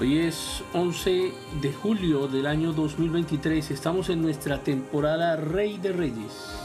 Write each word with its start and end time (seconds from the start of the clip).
Hoy 0.00 0.16
es 0.16 0.64
11 0.72 1.30
de 1.60 1.72
julio 1.74 2.26
del 2.26 2.46
año 2.46 2.72
2023. 2.72 3.70
Estamos 3.70 4.08
en 4.08 4.22
nuestra 4.22 4.62
temporada 4.62 5.36
Rey 5.36 5.76
de 5.76 5.92
Reyes. 5.92 6.56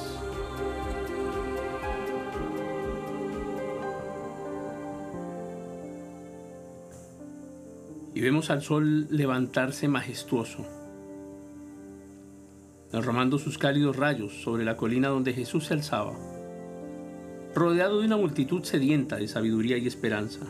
Y 8.13 8.21
vemos 8.21 8.49
al 8.52 8.61
sol 8.61 9.07
levantarse 9.09 9.89
majestuoso, 9.89 10.65
derramando 12.93 13.38
sus 13.38 13.58
cálidos 13.58 13.97
rayos 13.97 14.31
sobre 14.44 14.63
la 14.63 14.77
colina 14.77 15.09
donde 15.09 15.33
Jesús 15.33 15.66
se 15.66 15.73
alzaba, 15.73 16.13
rodeado 17.53 17.99
de 17.99 18.05
una 18.05 18.16
multitud 18.16 18.63
sedienta 18.63 19.17
de 19.17 19.27
sabiduría 19.27 19.77
y 19.77 19.88
esperanza. 19.88 20.45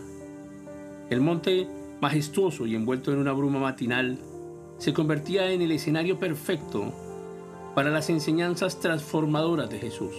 El 1.09 1.21
monte 1.21 1.67
majestuoso 2.05 2.67
y 2.67 2.75
envuelto 2.75 3.11
en 3.11 3.17
una 3.17 3.33
bruma 3.33 3.57
matinal, 3.57 4.19
se 4.77 4.93
convertía 4.93 5.49
en 5.49 5.63
el 5.63 5.71
escenario 5.71 6.19
perfecto 6.19 6.93
para 7.73 7.89
las 7.89 8.11
enseñanzas 8.11 8.79
transformadoras 8.79 9.71
de 9.71 9.79
Jesús. 9.79 10.13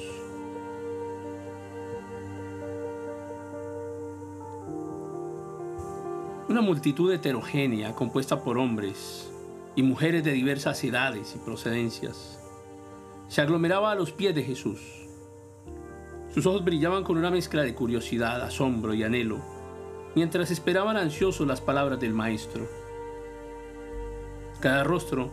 Una 6.49 6.61
multitud 6.61 7.12
heterogénea 7.12 7.95
compuesta 7.95 8.43
por 8.43 8.59
hombres 8.59 9.31
y 9.77 9.84
mujeres 9.84 10.25
de 10.25 10.33
diversas 10.33 10.83
edades 10.83 11.37
y 11.37 11.39
procedencias 11.39 12.41
se 13.29 13.43
aglomeraba 13.43 13.93
a 13.93 13.95
los 13.95 14.11
pies 14.11 14.34
de 14.34 14.43
Jesús. 14.43 14.81
Sus 16.34 16.47
ojos 16.47 16.65
brillaban 16.65 17.05
con 17.05 17.17
una 17.17 17.31
mezcla 17.31 17.62
de 17.62 17.77
curiosidad, 17.77 18.43
asombro 18.43 18.93
y 18.93 19.05
anhelo 19.05 19.56
mientras 20.17 20.50
esperaban 20.50 20.97
ansiosos 20.97 21.47
las 21.47 21.61
palabras 21.61 22.00
del 22.00 22.14
Maestro. 22.14 22.67
Cada 24.61 24.83
rostro 24.83 25.31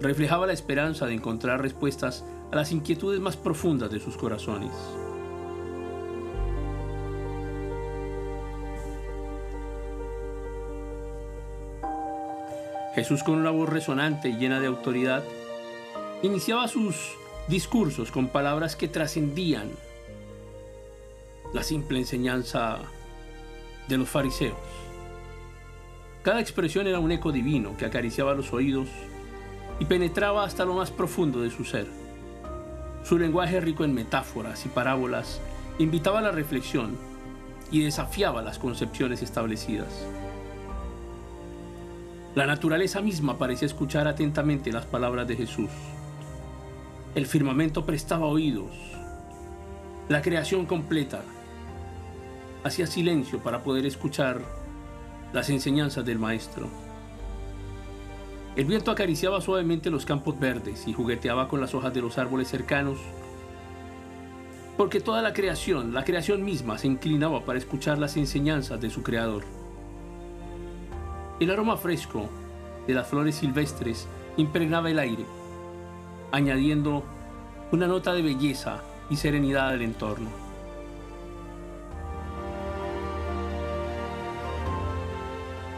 reflejaba 0.00 0.48
la 0.48 0.52
esperanza 0.52 1.06
de 1.06 1.14
encontrar 1.14 1.62
respuestas 1.62 2.24
a 2.50 2.56
las 2.56 2.72
inquietudes 2.72 3.20
más 3.20 3.36
profundas 3.36 3.92
de 3.92 4.00
sus 4.00 4.16
corazones. 4.16 4.72
Jesús 12.96 13.22
con 13.22 13.38
una 13.38 13.50
voz 13.50 13.68
resonante 13.68 14.30
y 14.30 14.36
llena 14.36 14.58
de 14.58 14.66
autoridad 14.66 15.22
iniciaba 16.22 16.66
sus 16.66 16.96
discursos 17.46 18.10
con 18.10 18.28
palabras 18.28 18.74
que 18.74 18.88
trascendían 18.88 19.70
la 21.52 21.62
simple 21.62 22.00
enseñanza 22.00 22.80
de 23.88 23.98
los 23.98 24.08
fariseos. 24.08 24.56
Cada 26.22 26.40
expresión 26.40 26.86
era 26.86 27.00
un 27.00 27.12
eco 27.12 27.32
divino 27.32 27.76
que 27.76 27.84
acariciaba 27.84 28.34
los 28.34 28.52
oídos 28.52 28.88
y 29.78 29.84
penetraba 29.84 30.44
hasta 30.44 30.64
lo 30.64 30.74
más 30.74 30.90
profundo 30.90 31.40
de 31.40 31.50
su 31.50 31.64
ser. 31.64 31.86
Su 33.04 33.18
lenguaje 33.18 33.60
rico 33.60 33.84
en 33.84 33.92
metáforas 33.92 34.64
y 34.64 34.68
parábolas 34.70 35.40
invitaba 35.78 36.20
a 36.20 36.22
la 36.22 36.30
reflexión 36.30 36.96
y 37.70 37.82
desafiaba 37.82 38.40
las 38.40 38.58
concepciones 38.58 39.22
establecidas. 39.22 40.06
La 42.34 42.46
naturaleza 42.46 43.00
misma 43.00 43.38
parecía 43.38 43.66
escuchar 43.66 44.08
atentamente 44.08 44.72
las 44.72 44.86
palabras 44.86 45.28
de 45.28 45.36
Jesús. 45.36 45.70
El 47.14 47.26
firmamento 47.26 47.84
prestaba 47.84 48.26
oídos. 48.26 48.74
La 50.08 50.20
creación 50.20 50.66
completa 50.66 51.22
hacía 52.64 52.86
silencio 52.86 53.38
para 53.38 53.62
poder 53.62 53.86
escuchar 53.86 54.40
las 55.32 55.50
enseñanzas 55.50 56.04
del 56.04 56.18
maestro. 56.18 56.68
El 58.56 58.64
viento 58.64 58.90
acariciaba 58.90 59.40
suavemente 59.40 59.90
los 59.90 60.06
campos 60.06 60.38
verdes 60.38 60.88
y 60.88 60.92
jugueteaba 60.92 61.48
con 61.48 61.60
las 61.60 61.74
hojas 61.74 61.92
de 61.92 62.00
los 62.00 62.18
árboles 62.18 62.48
cercanos, 62.48 62.98
porque 64.76 65.00
toda 65.00 65.22
la 65.22 65.32
creación, 65.32 65.92
la 65.92 66.04
creación 66.04 66.42
misma, 66.44 66.78
se 66.78 66.86
inclinaba 66.86 67.44
para 67.44 67.58
escuchar 67.58 67.98
las 67.98 68.16
enseñanzas 68.16 68.80
de 68.80 68.90
su 68.90 69.02
creador. 69.02 69.44
El 71.40 71.50
aroma 71.50 71.76
fresco 71.76 72.28
de 72.86 72.94
las 72.94 73.08
flores 73.08 73.34
silvestres 73.34 74.06
impregnaba 74.36 74.90
el 74.90 74.98
aire, 74.98 75.24
añadiendo 76.32 77.04
una 77.72 77.86
nota 77.86 78.12
de 78.12 78.22
belleza 78.22 78.82
y 79.10 79.16
serenidad 79.16 79.68
al 79.68 79.82
entorno. 79.82 80.43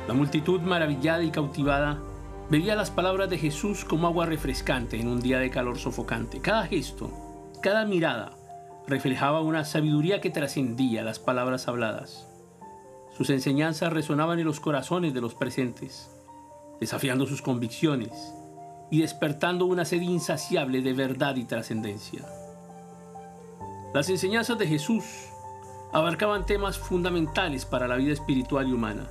La 0.08 0.14
multitud 0.14 0.60
maravillada 0.60 1.24
y 1.24 1.32
cautivada 1.32 1.98
bebía 2.48 2.76
las 2.76 2.92
palabras 2.92 3.28
de 3.28 3.38
Jesús 3.38 3.84
como 3.84 4.06
agua 4.06 4.24
refrescante 4.24 5.00
en 5.00 5.08
un 5.08 5.20
día 5.20 5.40
de 5.40 5.50
calor 5.50 5.78
sofocante. 5.78 6.40
Cada 6.40 6.64
gesto, 6.66 7.10
cada 7.60 7.84
mirada 7.84 8.30
reflejaba 8.86 9.40
una 9.40 9.64
sabiduría 9.64 10.20
que 10.20 10.30
trascendía 10.30 11.02
las 11.02 11.18
palabras 11.18 11.66
habladas. 11.66 12.28
Sus 13.16 13.30
enseñanzas 13.30 13.92
resonaban 13.92 14.38
en 14.38 14.44
los 14.44 14.60
corazones 14.60 15.12
de 15.12 15.20
los 15.20 15.34
presentes, 15.34 16.08
desafiando 16.78 17.26
sus 17.26 17.42
convicciones 17.42 18.12
y 18.92 19.00
despertando 19.00 19.66
una 19.66 19.84
sed 19.84 20.02
insaciable 20.02 20.82
de 20.82 20.92
verdad 20.92 21.34
y 21.34 21.46
trascendencia. 21.46 22.24
Las 23.92 24.08
enseñanzas 24.08 24.56
de 24.56 24.68
Jesús 24.68 25.04
abarcaban 25.92 26.46
temas 26.46 26.78
fundamentales 26.78 27.64
para 27.64 27.88
la 27.88 27.96
vida 27.96 28.12
espiritual 28.12 28.68
y 28.68 28.72
humana 28.72 29.08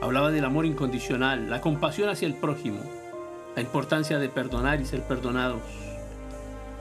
Hablaba 0.00 0.30
del 0.30 0.44
amor 0.44 0.66
incondicional, 0.66 1.48
la 1.48 1.62
compasión 1.62 2.10
hacia 2.10 2.26
el 2.26 2.34
prójimo, 2.34 2.80
la 3.54 3.62
importancia 3.62 4.18
de 4.18 4.28
perdonar 4.28 4.78
y 4.78 4.84
ser 4.84 5.02
perdonados. 5.02 5.62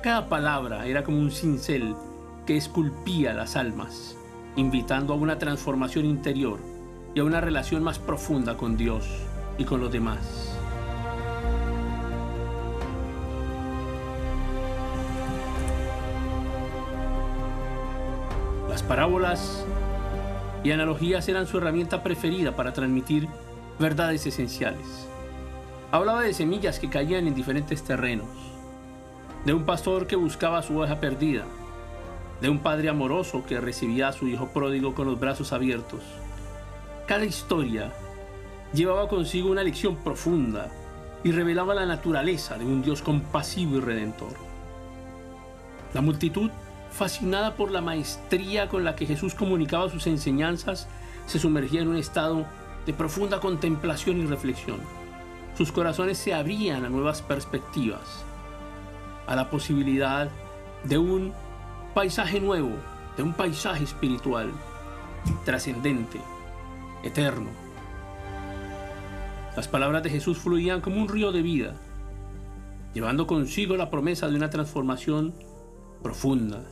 Cada 0.04 0.28
palabra 0.28 0.86
era 0.86 1.04
como 1.04 1.20
un 1.20 1.32
cincel 1.32 1.96
que 2.46 2.58
esculpía 2.58 3.34
las 3.34 3.56
almas, 3.56 4.18
invitando 4.58 5.14
a 5.14 5.16
una 5.16 5.40
transformación 5.40 6.06
interior 6.06 6.60
y 7.16 7.22
a 7.22 7.24
una 7.24 7.40
relación 7.40 7.84
más 7.84 8.00
profunda 8.00 8.58
con 8.58 8.76
Dios 8.76 9.06
y 9.58 9.64
con 9.64 9.80
los 9.80 9.94
demás. 9.94 10.52
Las 18.70 18.84
parábolas 18.84 19.66
y 20.66 20.72
analogías 20.72 21.30
eran 21.30 21.46
su 21.46 21.60
herramienta 21.60 22.02
preferida 22.02 22.56
para 22.56 22.74
transmitir 22.74 23.28
verdades 23.78 24.26
esenciales. 24.26 25.08
Hablaba 25.92 26.24
de 26.24 26.34
semillas 26.34 26.80
que 26.80 26.90
caían 26.90 27.28
en 27.28 27.36
diferentes 27.36 27.84
terrenos, 27.84 28.28
de 29.46 29.54
un 29.54 29.64
pastor 29.64 30.08
que 30.08 30.16
buscaba 30.16 30.64
su 30.64 30.80
oveja 30.80 31.00
perdida, 31.00 31.46
de 32.42 32.50
un 32.50 32.58
padre 32.58 32.90
amoroso 32.90 33.46
que 33.46 33.62
recibía 33.62 34.08
a 34.08 34.12
su 34.12 34.28
hijo 34.28 34.48
pródigo 34.48 34.96
con 34.96 35.06
los 35.06 35.20
brazos 35.20 35.54
abiertos. 35.54 36.02
Cada 37.06 37.26
historia 37.26 37.94
llevaba 38.74 39.08
consigo 39.08 39.52
una 39.52 39.62
lección 39.62 39.98
profunda 39.98 40.72
y 41.24 41.32
revelaba 41.32 41.76
la 41.76 41.86
naturaleza 41.86 42.58
de 42.58 42.66
un 42.66 42.82
Dios 42.82 43.04
compasivo 43.04 43.78
y 43.78 43.82
redentor. 43.82 44.34
La 45.94 46.02
multitud 46.02 46.50
fascinada 46.96 47.56
por 47.56 47.72
la 47.72 47.82
maestría 47.82 48.70
con 48.70 48.86
la 48.86 48.96
que 48.96 49.06
Jesús 49.06 49.36
comunicaba 49.36 49.90
sus 49.90 50.08
enseñanzas, 50.08 50.88
se 51.28 51.40
sumergía 51.40 51.82
en 51.82 51.90
un 51.90 51.98
estado 51.98 52.46
de 52.86 52.94
profunda 52.94 53.42
contemplación 53.42 54.22
y 54.22 54.26
reflexión. 54.26 54.80
Sus 55.58 55.74
corazones 55.74 56.18
se 56.18 56.34
abrían 56.34 56.86
a 56.86 56.90
nuevas 56.90 57.22
perspectivas, 57.22 58.24
a 59.28 59.36
la 59.36 59.50
posibilidad 59.50 60.30
de 60.86 60.98
un 60.98 61.34
paisaje 61.94 62.40
nuevo, 62.40 62.72
de 63.18 63.24
un 63.24 63.34
paisaje 63.34 63.84
espiritual, 63.84 64.52
trascendente, 65.44 66.22
eterno. 67.04 67.50
Las 69.58 69.68
palabras 69.68 70.02
de 70.04 70.12
Jesús 70.12 70.38
fluían 70.38 70.80
como 70.80 71.02
un 71.02 71.10
río 71.10 71.34
de 71.34 71.42
vida, 71.42 71.76
llevando 72.94 73.28
consigo 73.28 73.76
la 73.76 73.90
promesa 73.90 74.30
de 74.30 74.36
una 74.36 74.50
transformación 74.50 75.34
profunda, 76.02 76.64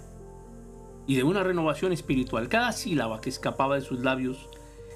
y 1.07 1.15
de 1.15 1.23
una 1.23 1.43
renovación 1.43 1.91
espiritual. 1.91 2.49
Cada 2.49 2.71
sílaba 2.71 3.21
que 3.21 3.29
escapaba 3.29 3.75
de 3.75 3.81
sus 3.81 3.99
labios 3.99 4.49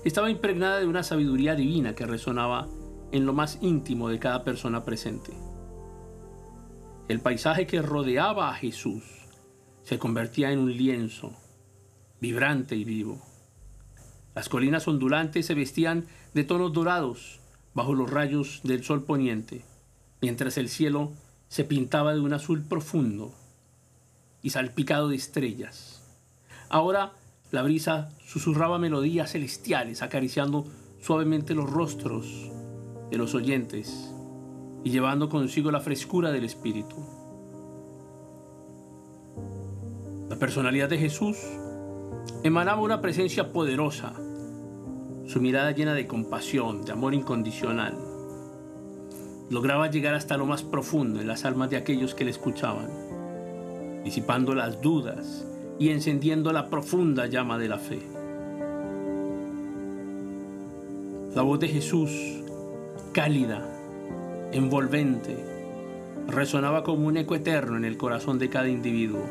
estaba 0.04 0.30
impregnada 0.30 0.80
de 0.80 0.88
una 0.88 1.04
sabiduría 1.04 1.56
divina 1.56 1.96
que 1.96 2.06
resonaba 2.06 2.68
en 3.12 3.26
lo 3.26 3.34
más 3.34 3.60
íntimo 3.62 4.10
de 4.10 4.20
cada 4.20 4.44
persona 4.44 4.84
presente. 4.84 5.34
El 7.08 7.20
paisaje 7.22 7.68
que 7.68 7.82
rodeaba 7.82 8.50
a 8.50 8.54
Jesús 8.54 9.04
se 9.84 9.98
convertía 9.98 10.52
en 10.52 10.60
un 10.60 10.76
lienzo, 10.76 11.32
vibrante 12.20 12.76
y 12.76 12.84
vivo. 12.84 13.22
Las 14.36 14.50
colinas 14.50 14.88
ondulantes 14.88 15.46
se 15.46 15.54
vestían 15.54 16.06
de 16.34 16.44
tonos 16.44 16.74
dorados 16.74 17.40
bajo 17.74 17.94
los 17.94 18.10
rayos 18.10 18.62
del 18.64 18.84
sol 18.84 19.04
poniente, 19.04 19.64
mientras 20.22 20.58
el 20.58 20.70
cielo 20.70 21.14
se 21.48 21.64
pintaba 21.64 22.14
de 22.14 22.20
un 22.20 22.34
azul 22.34 22.64
profundo 22.64 23.34
y 24.42 24.50
salpicado 24.50 25.10
de 25.10 25.16
estrellas. 25.16 25.97
Ahora 26.70 27.14
la 27.52 27.62
brisa 27.62 28.10
susurraba 28.26 28.78
melodías 28.78 29.32
celestiales 29.32 30.02
acariciando 30.02 30.66
suavemente 31.00 31.56
los 31.56 31.70
rostros 31.70 32.52
de 33.10 33.18
los 33.18 33.34
oyentes 33.36 34.14
y 34.84 34.90
llevando 34.90 35.30
consigo 35.30 35.72
la 35.72 35.80
frescura 35.80 36.32
del 36.32 36.44
Espíritu. 36.44 36.96
La 40.30 40.36
personalidad 40.38 40.90
de 40.90 40.98
Jesús 40.98 41.38
emanaba 42.44 42.82
una 42.82 43.00
presencia 43.00 43.54
poderosa, 43.54 44.14
su 45.26 45.40
mirada 45.40 45.72
llena 45.72 45.94
de 45.94 46.06
compasión, 46.06 46.84
de 46.84 46.92
amor 46.92 47.14
incondicional. 47.14 47.98
Lograba 49.50 49.90
llegar 49.90 50.16
hasta 50.16 50.36
lo 50.36 50.46
más 50.46 50.64
profundo 50.64 51.22
en 51.22 51.28
las 51.28 51.46
almas 51.46 51.70
de 51.70 51.78
aquellos 51.78 52.14
que 52.14 52.26
le 52.26 52.32
escuchaban, 52.32 52.90
disipando 54.04 54.54
las 54.54 54.82
dudas 54.82 55.46
y 55.80 55.90
encendiendo 55.90 56.52
la 56.52 56.70
profunda 56.70 57.28
llama 57.28 57.58
de 57.58 57.68
la 57.68 57.78
fe. 57.78 58.00
La 61.36 61.42
voz 61.44 61.60
de 61.60 61.68
Jesús, 61.68 62.12
cálida, 63.14 63.62
envolvente, 64.52 65.38
resonaba 66.28 66.84
como 66.84 67.08
un 67.08 67.18
eco 67.18 67.36
eterno 67.36 67.78
en 67.78 67.86
el 67.86 67.98
corazón 67.98 68.40
de 68.40 68.50
cada 68.50 68.68
individuo, 68.68 69.24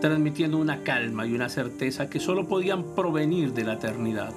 transmitiendo 0.00 0.58
una 0.58 0.82
calma 0.82 1.26
y 1.26 1.34
una 1.34 1.48
certeza 1.48 2.08
que 2.08 2.20
solo 2.20 2.46
podían 2.46 2.94
provenir 2.94 3.52
de 3.52 3.64
la 3.64 3.74
eternidad. 3.74 4.32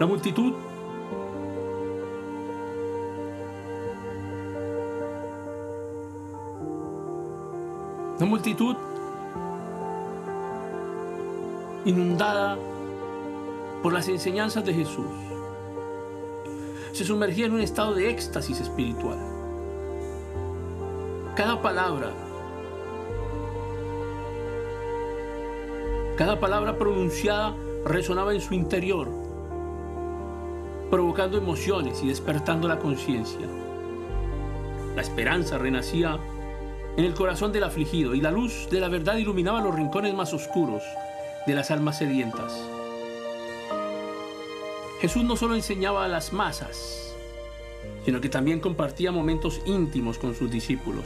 La 0.00 0.06
multitud 0.06 0.54
La 8.18 8.26
multitud 8.26 8.76
inundada 11.84 12.58
por 13.82 13.92
las 13.92 14.08
enseñanzas 14.08 14.64
de 14.64 14.74
Jesús 14.74 15.06
se 16.94 17.04
sumergía 17.04 17.46
en 17.46 17.52
un 17.54 17.60
estado 17.60 17.92
de 17.92 18.08
éxtasis 18.08 18.60
espiritual. 18.60 19.18
Cada 21.34 21.60
palabra, 21.60 22.12
cada 26.16 26.38
palabra 26.38 26.78
pronunciada 26.78 27.56
resonaba 27.84 28.32
en 28.32 28.40
su 28.40 28.54
interior, 28.54 29.08
provocando 30.88 31.36
emociones 31.36 32.00
y 32.04 32.06
despertando 32.06 32.68
la 32.68 32.78
conciencia. 32.78 33.48
La 34.94 35.02
esperanza 35.02 35.58
renacía 35.58 36.16
en 36.96 37.04
el 37.04 37.14
corazón 37.14 37.50
del 37.50 37.64
afligido 37.64 38.14
y 38.14 38.20
la 38.20 38.30
luz 38.30 38.68
de 38.70 38.78
la 38.78 38.88
verdad 38.88 39.16
iluminaba 39.16 39.60
los 39.60 39.74
rincones 39.74 40.14
más 40.14 40.32
oscuros 40.32 40.84
de 41.46 41.54
las 41.54 41.70
almas 41.70 41.98
sedientas. 41.98 42.58
Jesús 45.00 45.24
no 45.24 45.36
solo 45.36 45.54
enseñaba 45.54 46.04
a 46.04 46.08
las 46.08 46.32
masas, 46.32 47.14
sino 48.04 48.20
que 48.20 48.28
también 48.28 48.60
compartía 48.60 49.12
momentos 49.12 49.60
íntimos 49.66 50.18
con 50.18 50.34
sus 50.34 50.50
discípulos. 50.50 51.04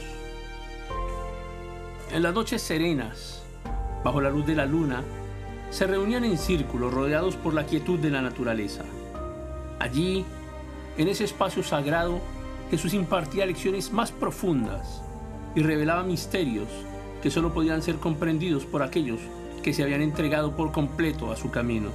En 2.11 2.23
las 2.23 2.33
noches 2.33 2.61
serenas, 2.61 3.43
bajo 4.03 4.21
la 4.21 4.29
luz 4.29 4.45
de 4.45 4.55
la 4.55 4.65
luna, 4.65 5.03
se 5.69 5.85
reunían 5.85 6.23
en 6.23 6.37
círculo 6.37 6.89
rodeados 6.89 7.35
por 7.35 7.53
la 7.53 7.65
quietud 7.65 7.99
de 7.99 8.09
la 8.09 8.21
naturaleza. 8.21 8.83
Allí, 9.79 10.25
en 10.97 11.07
ese 11.07 11.25
espacio 11.25 11.61
sagrado, 11.61 12.19
Jesús 12.71 12.93
impartía 12.93 13.45
lecciones 13.45 13.91
más 13.91 14.11
profundas 14.11 15.01
y 15.55 15.61
revelaba 15.61 16.03
misterios 16.03 16.67
que 17.21 17.31
solo 17.31 17.53
podían 17.53 17.81
ser 17.81 17.95
comprendidos 17.95 18.65
por 18.65 18.81
aquellos 18.81 19.19
que 19.59 19.73
se 19.73 19.83
habían 19.83 20.01
entregado 20.01 20.55
por 20.55 20.71
completo 20.71 21.31
a 21.31 21.35
su 21.35 21.51
camino. 21.51 21.89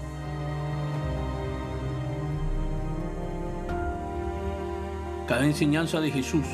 cada 5.27 5.47
enseñanza 5.47 6.01
de 6.01 6.11
Jesús. 6.11 6.45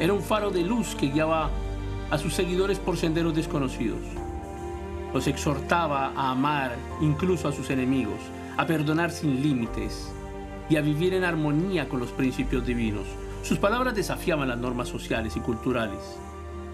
Era 0.00 0.12
un 0.12 0.22
faro 0.22 0.50
de 0.50 0.62
luz 0.62 0.94
que 0.94 1.08
guiaba 1.08 1.50
a 2.10 2.18
sus 2.18 2.34
seguidores 2.34 2.78
por 2.78 2.96
senderos 2.96 3.34
desconocidos. 3.34 4.00
Los 5.12 5.26
exhortaba 5.26 6.12
a 6.16 6.30
amar 6.30 6.74
incluso 7.00 7.48
a 7.48 7.52
sus 7.52 7.70
enemigos, 7.70 8.18
a 8.56 8.66
perdonar 8.66 9.10
sin 9.10 9.42
límites 9.42 10.10
y 10.68 10.76
a 10.76 10.80
vivir 10.80 11.14
en 11.14 11.24
armonía 11.24 11.88
con 11.88 12.00
los 12.00 12.10
principios 12.10 12.66
divinos. 12.66 13.06
Sus 13.42 13.58
palabras 13.58 13.94
desafiaban 13.94 14.48
las 14.48 14.58
normas 14.58 14.88
sociales 14.88 15.36
y 15.36 15.40
culturales, 15.40 16.18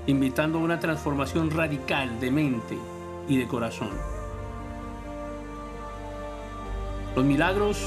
invitando 0.08 0.58
a 0.58 0.62
una 0.62 0.80
transformación 0.80 1.50
radical 1.50 2.18
de 2.18 2.30
mente 2.30 2.78
y 3.28 3.36
de 3.36 3.46
corazón. 3.46 3.90
Los 7.14 7.24
milagros 7.26 7.86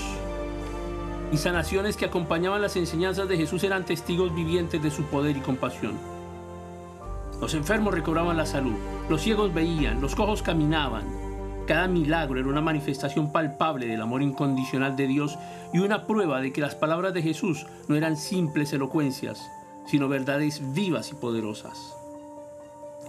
y 1.32 1.38
sanaciones 1.38 1.98
que 1.98 2.06
acompañaban 2.06 2.62
las 2.62 2.76
enseñanzas 2.76 3.28
de 3.28 3.38
Jesús 3.38 3.64
eran 3.64 3.86
testigos 3.86 4.36
vivientes 4.36 4.84
de 4.84 4.92
su 4.92 5.04
poder 5.06 5.36
y 5.36 5.40
compasión. 5.40 5.98
Los 7.40 7.56
enfermos 7.56 7.96
recobraban 7.96 8.38
la 8.38 8.46
salud, 8.46 8.76
los 9.10 9.22
ciegos 9.22 9.52
veían, 9.52 10.00
los 10.00 10.14
cojos 10.14 10.44
caminaban. 10.44 11.06
Cada 11.66 11.88
milagro 11.88 12.40
era 12.40 12.50
una 12.50 12.62
manifestación 12.62 13.32
palpable 13.32 13.88
del 13.88 14.02
amor 14.02 14.22
incondicional 14.22 14.96
de 14.96 15.08
Dios 15.08 15.40
y 15.74 15.80
una 15.80 16.06
prueba 16.06 16.40
de 16.40 16.54
que 16.54 16.62
las 16.62 16.76
palabras 16.76 17.16
de 17.16 17.24
Jesús 17.24 17.66
no 17.88 17.96
eran 17.96 18.16
simples 18.16 18.74
elocuencias, 18.74 19.50
sino 19.88 20.08
verdades 20.08 20.62
vivas 20.74 21.12
y 21.12 21.16
poderosas. 21.16 22.01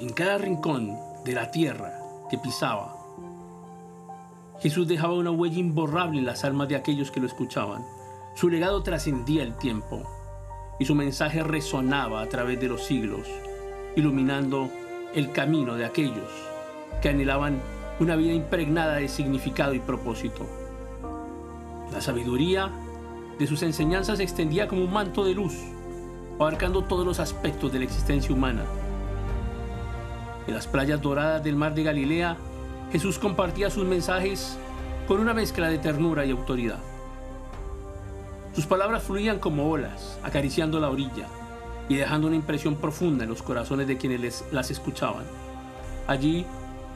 En 0.03 0.13
cada 0.15 0.37
rincón 0.37 0.99
de 1.25 1.33
la 1.33 1.53
tierra 1.53 1.97
que 2.29 2.37
pisaba, 2.37 2.97
Jesús 4.59 4.89
dejaba 4.89 5.15
una 5.15 5.31
huella 5.31 5.61
imborrable 5.61 6.19
en 6.19 6.27
las 6.27 6.43
almas 6.43 6.67
de 6.67 6.75
aquellos 6.75 7.13
que 7.13 7.21
lo 7.21 7.29
escuchaban. 7.29 7.85
Su 8.35 8.49
legado 8.49 8.83
trascendía 8.83 9.45
el 9.45 9.57
tiempo 9.57 10.03
y 10.81 10.87
su 10.87 10.97
mensaje 10.97 11.45
resonaba 11.45 12.21
a 12.21 12.29
través 12.29 12.59
de 12.59 12.67
los 12.67 12.83
siglos, 12.83 13.29
iluminando 13.95 14.69
el 15.15 15.31
camino 15.31 15.77
de 15.77 15.85
aquellos 15.85 16.33
que 17.01 17.11
anhelaban 17.11 17.63
una 18.01 18.17
vida 18.17 18.33
impregnada 18.33 18.97
de 18.97 19.07
significado 19.07 19.73
y 19.73 19.79
propósito. 19.79 20.49
La 21.93 22.01
sabiduría 22.01 22.73
de 23.39 23.47
sus 23.47 23.63
enseñanzas 23.63 24.17
se 24.19 24.25
extendía 24.25 24.67
como 24.67 24.83
un 24.83 24.93
manto 24.93 25.25
de 25.25 25.35
luz, 25.35 25.55
abarcando 26.41 26.83
todos 26.83 27.07
los 27.07 27.21
aspectos 27.21 27.73
de 27.73 27.79
la 27.79 27.85
existencia 27.85 28.35
humana. 28.35 28.65
En 30.47 30.55
las 30.55 30.67
playas 30.67 31.01
doradas 31.01 31.45
del 31.45 31.57
mar 31.57 31.75
de 31.75 31.85
Galilea, 31.85 32.37
Jesús 32.91 33.19
compartía 33.19 33.71
sus 33.71 33.85
mensajes 33.85 34.59
con 35.07 35.21
una 35.21 35.35
mezcla 35.35 35.69
de 35.69 35.79
ternura 35.79 36.25
y 36.25 36.31
autoridad. 36.31 36.79
Sus 38.55 38.67
palabras 38.67 39.03
fluían 39.03 39.39
como 39.39 39.71
olas, 39.71 40.19
acariciando 40.23 40.79
la 40.79 40.91
orilla 40.91 41.27
y 41.89 41.97
dejando 41.97 42.27
una 42.27 42.37
impresión 42.37 42.77
profunda 42.77 43.25
en 43.25 43.31
los 43.31 43.43
corazones 43.43 43.87
de 43.87 43.97
quienes 43.97 44.45
las 44.53 44.71
escuchaban. 44.71 45.25
Allí, 46.07 46.45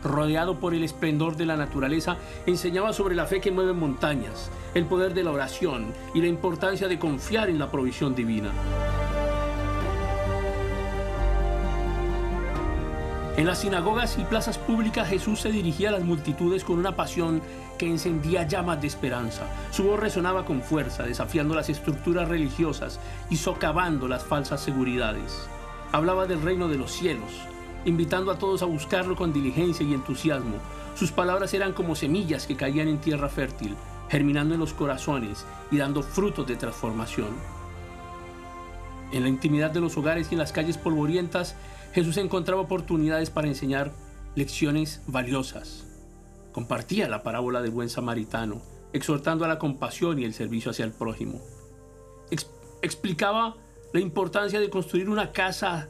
rodeado 0.02 0.58
por 0.60 0.74
el 0.74 0.84
esplendor 0.84 1.36
de 1.36 1.46
la 1.46 1.56
naturaleza, 1.56 2.18
enseñaba 2.46 2.92
sobre 2.92 3.14
la 3.14 3.26
fe 3.26 3.40
que 3.40 3.50
mueve 3.52 3.72
montañas, 3.72 4.50
el 4.74 4.84
poder 4.84 5.14
de 5.14 5.24
la 5.24 5.30
oración 5.30 5.94
y 6.14 6.20
la 6.20 6.26
importancia 6.26 6.88
de 6.88 6.98
confiar 6.98 7.48
en 7.48 7.58
la 7.58 7.70
provisión 7.70 8.14
divina. 8.14 8.50
En 13.36 13.44
las 13.44 13.58
sinagogas 13.58 14.16
y 14.18 14.24
plazas 14.24 14.56
públicas 14.56 15.08
Jesús 15.08 15.40
se 15.40 15.52
dirigía 15.52 15.90
a 15.90 15.92
las 15.92 16.04
multitudes 16.04 16.64
con 16.64 16.78
una 16.78 16.96
pasión 16.96 17.42
que 17.78 17.86
encendía 17.86 18.48
llamas 18.48 18.80
de 18.80 18.86
esperanza. 18.86 19.42
Su 19.72 19.82
voz 19.82 20.00
resonaba 20.00 20.46
con 20.46 20.62
fuerza, 20.62 21.02
desafiando 21.02 21.54
las 21.54 21.68
estructuras 21.68 22.30
religiosas 22.30 22.98
y 23.28 23.36
socavando 23.36 24.08
las 24.08 24.24
falsas 24.24 24.62
seguridades. 24.62 25.46
Hablaba 25.92 26.24
del 26.24 26.40
reino 26.40 26.68
de 26.68 26.78
los 26.78 26.92
cielos, 26.92 27.30
invitando 27.84 28.32
a 28.32 28.38
todos 28.38 28.62
a 28.62 28.66
buscarlo 28.66 29.16
con 29.16 29.34
diligencia 29.34 29.84
y 29.84 29.92
entusiasmo. 29.92 30.56
Sus 30.94 31.12
palabras 31.12 31.52
eran 31.52 31.74
como 31.74 31.94
semillas 31.94 32.46
que 32.46 32.56
caían 32.56 32.88
en 32.88 33.02
tierra 33.02 33.28
fértil, 33.28 33.76
germinando 34.08 34.54
en 34.54 34.60
los 34.60 34.72
corazones 34.72 35.44
y 35.70 35.76
dando 35.76 36.02
frutos 36.02 36.46
de 36.46 36.56
transformación. 36.56 37.34
En 39.12 39.22
la 39.22 39.28
intimidad 39.28 39.70
de 39.70 39.80
los 39.80 39.96
hogares 39.98 40.28
y 40.30 40.34
en 40.34 40.38
las 40.38 40.52
calles 40.52 40.78
polvorientas, 40.78 41.54
Jesús 41.96 42.18
encontraba 42.18 42.60
oportunidades 42.60 43.30
para 43.30 43.48
enseñar 43.48 43.90
lecciones 44.34 45.00
valiosas. 45.06 45.86
Compartía 46.52 47.08
la 47.08 47.22
parábola 47.22 47.62
del 47.62 47.70
buen 47.70 47.88
samaritano, 47.88 48.60
exhortando 48.92 49.46
a 49.46 49.48
la 49.48 49.58
compasión 49.58 50.18
y 50.18 50.26
el 50.26 50.34
servicio 50.34 50.72
hacia 50.72 50.84
el 50.84 50.92
prójimo. 50.92 51.40
explicaba 52.82 53.56
la 53.94 54.00
importancia 54.00 54.60
de 54.60 54.68
construir 54.68 55.08
una 55.08 55.32
casa 55.32 55.88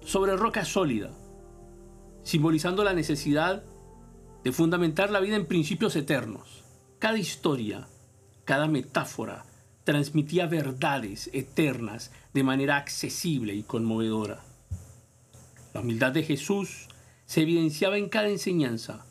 sobre 0.00 0.34
roca 0.34 0.64
sólida, 0.64 1.12
simbolizando 2.24 2.82
la 2.82 2.92
necesidad 2.92 3.62
de 4.42 4.50
fundamentar 4.50 5.12
la 5.12 5.20
vida 5.20 5.36
en 5.36 5.46
principios 5.46 5.94
eternos. 5.94 6.64
Cada 6.98 7.18
historia, 7.18 7.86
cada 8.44 8.66
metáfora 8.66 9.46
transmitía 9.84 10.48
verdades 10.48 11.30
eternas 11.32 12.10
de 12.34 12.42
manera 12.42 12.78
accesible 12.78 13.54
y 13.54 13.62
conmovedora. 13.62 14.45
La 15.76 15.82
humildad 15.82 16.12
de 16.12 16.22
Jesús 16.22 16.88
se 17.26 17.42
evidenciaba 17.42 17.98
en 17.98 18.08
cada 18.08 18.30
enseñanza, 18.30 19.04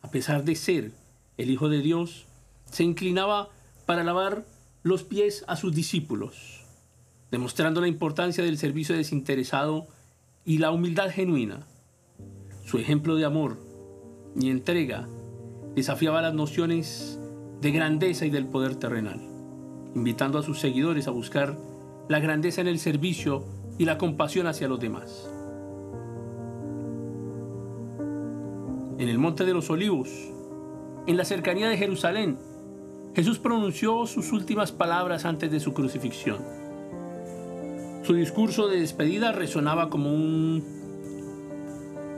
a 0.00 0.12
pesar 0.12 0.44
de 0.44 0.54
ser 0.54 0.92
el 1.38 1.50
Hijo 1.50 1.68
de 1.68 1.80
Dios, 1.80 2.26
se 2.70 2.84
inclinaba 2.84 3.48
para 3.84 4.04
lavar 4.04 4.44
los 4.84 5.02
pies 5.02 5.44
a 5.48 5.56
sus 5.56 5.74
discípulos, 5.74 6.64
demostrando 7.32 7.80
la 7.80 7.88
importancia 7.88 8.44
del 8.44 8.58
servicio 8.58 8.94
desinteresado 8.94 9.88
y 10.44 10.58
la 10.58 10.70
humildad 10.70 11.10
genuina. 11.10 11.66
Su 12.64 12.78
ejemplo 12.78 13.16
de 13.16 13.24
amor 13.24 13.58
y 14.40 14.50
entrega 14.50 15.08
desafiaba 15.74 16.22
las 16.22 16.32
nociones 16.32 17.18
de 17.60 17.72
grandeza 17.72 18.24
y 18.24 18.30
del 18.30 18.46
poder 18.46 18.76
terrenal, 18.76 19.20
invitando 19.96 20.38
a 20.38 20.44
sus 20.44 20.60
seguidores 20.60 21.08
a 21.08 21.10
buscar 21.10 21.58
la 22.08 22.20
grandeza 22.20 22.60
en 22.60 22.68
el 22.68 22.78
servicio 22.78 23.44
y 23.78 23.84
la 23.84 23.98
compasión 23.98 24.46
hacia 24.46 24.68
los 24.68 24.78
demás. 24.78 25.33
En 29.04 29.10
el 29.10 29.18
Monte 29.18 29.44
de 29.44 29.52
los 29.52 29.68
Olivos, 29.68 30.08
en 31.06 31.18
la 31.18 31.26
cercanía 31.26 31.68
de 31.68 31.76
Jerusalén, 31.76 32.38
Jesús 33.14 33.38
pronunció 33.38 34.06
sus 34.06 34.32
últimas 34.32 34.72
palabras 34.72 35.26
antes 35.26 35.50
de 35.50 35.60
su 35.60 35.74
crucifixión. 35.74 36.38
Su 38.02 38.14
discurso 38.14 38.66
de 38.66 38.80
despedida 38.80 39.30
resonaba 39.32 39.90
como 39.90 40.10
un 40.10 40.64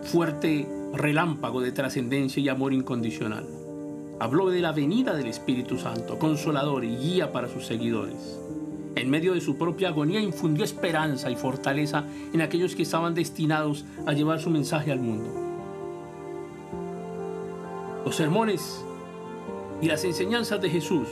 fuerte 0.04 0.68
relámpago 0.92 1.60
de 1.60 1.72
trascendencia 1.72 2.40
y 2.40 2.48
amor 2.48 2.72
incondicional. 2.72 3.48
Habló 4.20 4.48
de 4.50 4.60
la 4.60 4.70
venida 4.70 5.12
del 5.16 5.26
Espíritu 5.26 5.78
Santo, 5.78 6.20
consolador 6.20 6.84
y 6.84 6.96
guía 6.96 7.32
para 7.32 7.48
sus 7.48 7.66
seguidores. 7.66 8.38
En 8.94 9.10
medio 9.10 9.34
de 9.34 9.40
su 9.40 9.58
propia 9.58 9.88
agonía 9.88 10.20
infundió 10.20 10.62
esperanza 10.62 11.32
y 11.32 11.34
fortaleza 11.34 12.04
en 12.32 12.42
aquellos 12.42 12.76
que 12.76 12.84
estaban 12.84 13.12
destinados 13.12 13.84
a 14.06 14.12
llevar 14.12 14.38
su 14.38 14.50
mensaje 14.50 14.92
al 14.92 15.00
mundo. 15.00 15.45
Los 18.06 18.14
sermones 18.14 18.84
y 19.82 19.88
las 19.88 20.04
enseñanzas 20.04 20.60
de 20.60 20.70
Jesús 20.70 21.08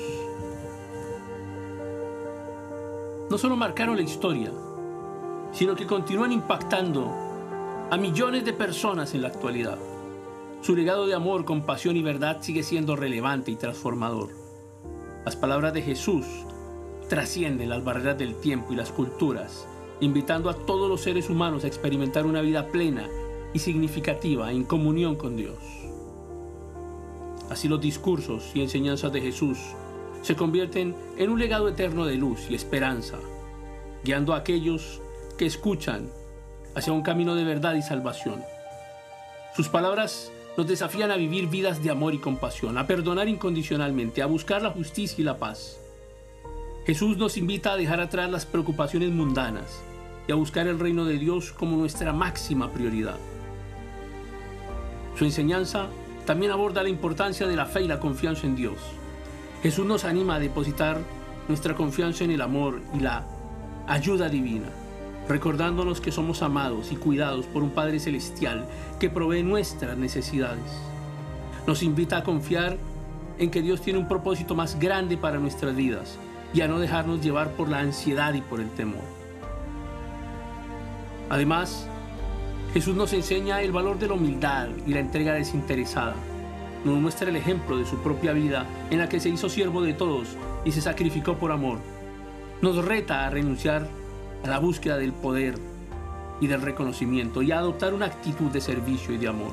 no 3.29 3.37
solo 3.37 3.57
marcaron 3.57 3.97
la 3.97 4.03
historia, 4.03 4.53
sino 5.51 5.75
que 5.75 5.89
continúan 5.89 6.31
impactando 6.31 7.11
a 7.91 7.97
millones 7.97 8.45
de 8.45 8.53
personas 8.53 9.13
en 9.13 9.23
la 9.23 9.29
actualidad. 9.29 9.77
Su 10.63 10.77
legado 10.77 11.09
de 11.09 11.15
amor, 11.15 11.45
compasión 11.45 11.97
y 11.97 12.03
verdad 12.05 12.39
sigue 12.43 12.63
siendo 12.63 12.95
relevante 12.95 13.51
y 13.51 13.57
transformador. 13.57 14.29
Las 15.25 15.35
palabras 15.35 15.75
de 15.75 15.83
Jesús 15.83 16.25
trascienden 17.09 17.71
las 17.71 17.83
barreras 17.83 18.19
del 18.19 18.37
tiempo 18.37 18.73
y 18.73 18.77
las 18.77 18.93
culturas, 18.93 19.67
invitando 19.99 20.49
a 20.49 20.55
todos 20.55 20.89
los 20.89 21.01
seres 21.01 21.29
humanos 21.29 21.65
a 21.65 21.67
experimentar 21.67 22.25
una 22.25 22.41
vida 22.41 22.69
plena 22.69 23.09
y 23.53 23.59
significativa 23.59 24.53
en 24.53 24.63
comunión 24.63 25.17
con 25.17 25.37
Dios. 25.37 25.84
Así 27.51 27.69
los 27.69 27.81
discursos 27.81 28.51
y 28.55 28.63
enseñanzas 28.63 29.13
de 29.13 29.21
Jesús 29.21 29.59
se 30.23 30.37
convierten 30.37 30.97
en 31.19 31.31
un 31.31 31.39
legado 31.39 31.69
eterno 31.69 32.07
de 32.07 32.17
luz 32.17 32.47
y 32.49 32.55
esperanza, 32.55 33.19
guiando 34.03 34.33
a 34.33 34.39
aquellos 34.39 35.01
que 35.37 35.47
escuchan 35.47 36.09
hacia 36.75 36.93
un 36.93 37.03
camino 37.03 37.35
de 37.35 37.45
verdad 37.45 37.75
y 37.75 37.83
salvación. 37.83 38.43
Sus 39.55 39.69
palabras 39.69 40.33
nos 40.57 40.67
desafían 40.67 41.11
a 41.11 41.17
vivir 41.17 41.49
vidas 41.49 41.83
de 41.83 41.91
amor 41.91 42.15
y 42.15 42.19
compasión, 42.19 42.79
a 42.79 42.87
perdonar 42.87 43.29
incondicionalmente, 43.29 44.23
a 44.23 44.27
buscar 44.27 44.63
la 44.63 44.71
justicia 44.71 45.21
y 45.21 45.25
la 45.25 45.39
paz. 45.39 45.79
Jesús 46.87 47.17
nos 47.17 47.37
invita 47.37 47.73
a 47.73 47.77
dejar 47.77 48.01
atrás 48.01 48.31
las 48.31 48.47
preocupaciones 48.47 49.11
mundanas 49.11 49.83
y 50.27 50.33
a 50.33 50.37
buscar 50.37 50.67
el 50.67 50.79
reino 50.79 51.05
de 51.05 51.19
Dios 51.19 51.53
como 51.53 51.77
nuestra 51.77 52.13
máxima 52.13 52.73
prioridad. 52.73 53.19
Su 55.17 55.25
enseñanza 55.25 55.89
también 56.27 56.53
aborda 56.53 56.83
la 56.83 56.89
importancia 56.89 57.47
de 57.47 57.57
la 57.57 57.67
fe 57.67 57.83
y 57.83 57.89
la 57.89 58.01
confianza 58.01 58.47
en 58.47 58.57
Dios. 58.57 58.79
Jesús 59.63 59.87
nos 59.87 60.05
anima 60.05 60.37
a 60.37 60.41
depositar 60.41 60.99
nuestra 61.49 61.75
confianza 61.75 62.25
en 62.25 62.31
el 62.31 62.41
amor 62.41 62.81
y 62.95 63.01
la 63.01 63.25
ayuda 63.87 64.29
divina 64.29 64.69
recordándonos 65.29 66.01
que 66.01 66.13
somos 66.13 66.43
amados 66.43 66.93
y 66.93 66.97
cuidados 66.97 67.47
por 67.47 67.63
un 67.63 67.71
Padre 67.71 67.99
Celestial 67.99 68.67
que 69.01 69.11
provee 69.11 69.43
nuestras 69.43 69.97
necesidades. 69.97 70.65
Nos 71.67 71.83
invita 71.83 72.19
a 72.19 72.25
confiar 72.25 72.77
en 73.39 73.51
que 73.51 73.63
Dios 73.63 73.81
tiene 73.81 73.99
un 73.99 74.09
propósito 74.09 74.55
más 74.55 74.79
grande 74.79 75.17
para 75.17 75.39
nuestras 75.39 75.75
vidas 75.75 76.19
y 76.53 76.61
a 76.61 76.69
no 76.69 76.79
dejarnos 76.79 77.23
llevar 77.23 77.53
por 77.53 77.69
la 77.69 77.81
ansiedad 77.81 78.35
y 78.35 78.43
por 78.43 78.61
el 78.61 78.71
temor. 78.71 79.03
Además, 81.31 81.89
Jesús 82.75 82.97
nos 82.97 83.13
enseña 83.13 83.63
el 83.63 83.71
valor 83.71 84.01
de 84.01 84.09
la 84.09 84.15
humildad 84.15 84.67
y 84.85 84.95
la 84.95 84.99
entrega 84.99 85.35
desinteresada. 85.35 86.17
Nos 86.85 86.99
muestra 86.99 87.31
el 87.31 87.37
ejemplo 87.37 87.79
de 87.79 87.87
su 87.87 87.99
propia 87.99 88.33
vida 88.33 88.67
en 88.91 88.99
la 88.99 89.09
que 89.09 89.21
se 89.21 89.29
hizo 89.29 89.49
siervo 89.49 89.81
de 89.81 89.95
todos 89.95 90.37
y 90.65 90.73
se 90.73 90.81
sacrificó 90.81 91.39
por 91.39 91.53
amor. 91.53 91.79
Nos 92.63 92.85
reta 92.85 93.27
a 93.27 93.31
renunciar 93.31 93.87
a 94.43 94.49
la 94.49 94.59
búsqueda 94.59 94.97
del 94.97 95.13
poder 95.13 95.55
y 96.41 96.49
del 96.49 96.63
reconocimiento 96.63 97.43
y 97.43 97.53
a 97.53 97.61
adoptar 97.61 97.95
una 97.95 98.07
actitud 98.07 98.51
de 98.51 98.61
servicio 98.61 99.15
y 99.15 99.19
de 99.19 99.29
amor. 99.29 99.53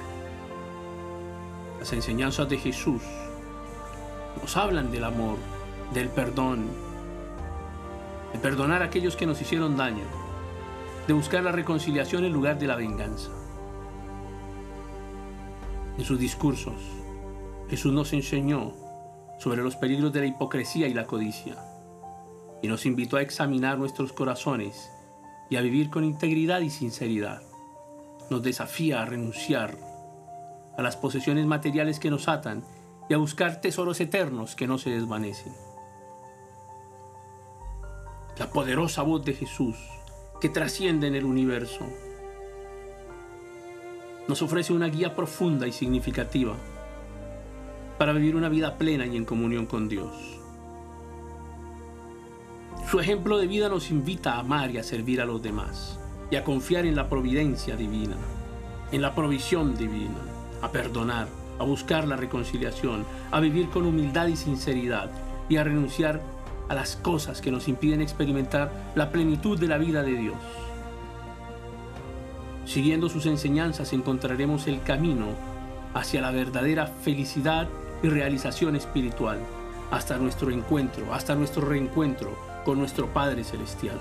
Las 1.78 1.94
enseñanzas 1.94 2.50
de 2.50 2.58
Jesús 2.58 3.04
nos 4.42 4.58
hablan 4.58 4.90
del 4.90 5.04
amor, 5.04 5.38
del 5.94 6.10
perdón, 6.10 6.66
de 8.34 8.40
perdonar 8.40 8.82
a 8.82 8.86
aquellos 8.86 9.16
que 9.16 9.28
nos 9.28 9.40
hicieron 9.40 9.78
daño, 9.78 10.06
de 11.12 11.16
buscar 11.16 11.44
la 11.44 11.52
reconciliación 11.52 12.24
en 12.24 12.32
lugar 12.32 12.58
de 12.58 12.68
la 12.68 12.78
venganza. 12.78 13.32
En 15.98 16.06
sus 16.06 16.18
discursos, 16.18 16.82
Jesús 17.70 17.92
nos 17.92 18.14
enseñó 18.14 18.72
sobre 19.38 19.62
los 19.62 19.76
peligros 19.76 20.14
de 20.14 20.22
la 20.22 20.28
hipocresía 20.28 20.88
y 20.88 20.94
la 20.94 21.06
codicia 21.06 21.58
y 22.62 22.70
nos 22.70 22.86
invitó 22.86 23.18
a 23.18 23.22
examinar 23.22 23.78
nuestros 23.78 24.14
corazones 24.14 24.90
y 25.50 25.58
a 25.58 25.62
vivir 25.62 25.90
con 25.90 26.06
integridad 26.06 26.62
y 26.62 26.70
sinceridad. 26.70 27.42
Nos 28.30 28.42
desafía 28.42 29.02
a 29.02 29.06
renunciar 29.06 29.78
a 30.78 30.82
las 30.82 30.96
posesiones 30.96 31.46
materiales 31.46 32.00
que 32.00 32.10
nos 32.10 32.30
atan 32.30 32.64
y 33.10 33.16
a 33.16 33.18
buscar 33.18 33.60
tesoros 33.60 34.00
eternos 34.00 34.56
que 34.56 34.66
no 34.66 34.78
se 34.78 34.92
desvanecen. 34.92 35.52
La 38.40 38.50
poderosa 38.50 39.02
voz 39.02 39.26
de 39.26 39.34
Jesús 39.34 39.76
que 40.42 40.50
trasciende 40.50 41.06
en 41.06 41.14
el 41.14 41.24
universo 41.24 41.88
nos 44.28 44.42
ofrece 44.42 44.74
una 44.74 44.88
guía 44.88 45.16
profunda 45.16 45.68
y 45.68 45.72
significativa 45.72 46.56
para 48.00 48.12
vivir 48.14 48.36
una 48.36 48.50
vida 48.50 48.76
plena 48.80 49.06
y 49.06 49.18
en 49.18 49.26
comunión 49.26 49.68
con 49.68 49.88
Dios. 49.88 50.12
Su 52.90 53.00
ejemplo 53.00 53.38
de 53.38 53.46
vida 53.46 53.70
nos 53.70 53.92
invita 53.92 54.34
a 54.34 54.40
amar 54.40 54.72
y 54.72 54.80
a 54.80 54.84
servir 54.84 55.22
a 55.22 55.26
los 55.26 55.44
demás 55.44 56.00
y 56.32 56.38
a 56.38 56.44
confiar 56.44 56.88
en 56.88 56.96
la 56.96 57.08
providencia 57.08 57.76
divina, 57.76 58.18
en 58.92 59.04
la 59.04 59.14
provisión 59.14 59.78
divina, 59.78 60.18
a 60.64 60.72
perdonar, 60.72 61.28
a 61.60 61.64
buscar 61.64 62.08
la 62.08 62.16
reconciliación, 62.16 63.06
a 63.30 63.40
vivir 63.40 63.70
con 63.70 63.86
humildad 63.86 64.26
y 64.26 64.36
sinceridad 64.36 65.12
y 65.50 65.58
a 65.58 65.64
renunciar 65.64 66.20
a 66.72 66.74
las 66.74 66.96
cosas 66.96 67.42
que 67.42 67.52
nos 67.52 67.68
impiden 67.68 68.02
experimentar 68.02 68.72
la 68.96 69.12
plenitud 69.12 69.60
de 69.60 69.68
la 69.68 69.78
vida 69.78 70.04
de 70.04 70.14
Dios. 70.14 70.38
Siguiendo 72.66 73.10
sus 73.10 73.26
enseñanzas 73.26 73.92
encontraremos 73.92 74.68
el 74.68 74.82
camino 74.82 75.26
hacia 75.94 76.22
la 76.22 76.32
verdadera 76.32 76.88
felicidad 76.88 77.68
y 78.02 78.08
realización 78.08 78.78
espiritual, 78.78 79.40
hasta 79.92 80.18
nuestro 80.18 80.50
encuentro, 80.50 81.14
hasta 81.14 81.36
nuestro 81.36 81.68
reencuentro 81.68 82.38
con 82.64 82.80
nuestro 82.80 83.08
Padre 83.08 83.44
Celestial. 83.44 84.00